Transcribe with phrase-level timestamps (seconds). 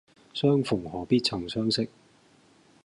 [0.33, 1.87] 相逢何必曾相識